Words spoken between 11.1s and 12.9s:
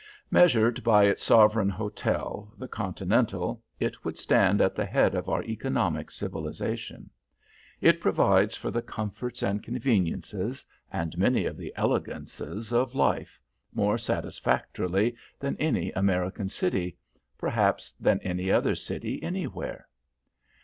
many of the elegances